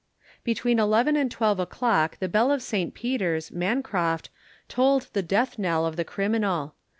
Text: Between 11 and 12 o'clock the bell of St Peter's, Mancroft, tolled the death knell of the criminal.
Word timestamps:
Between 0.43 0.79
11 0.79 1.15
and 1.15 1.29
12 1.29 1.59
o'clock 1.59 2.17
the 2.17 2.27
bell 2.27 2.51
of 2.51 2.63
St 2.63 2.91
Peter's, 2.95 3.51
Mancroft, 3.51 4.31
tolled 4.67 5.05
the 5.13 5.21
death 5.21 5.59
knell 5.59 5.85
of 5.85 5.95
the 5.95 6.03
criminal. 6.03 6.73